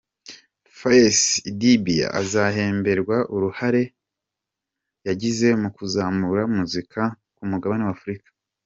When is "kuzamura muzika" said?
5.75-7.01